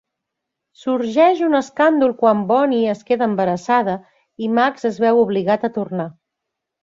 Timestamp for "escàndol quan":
1.57-2.39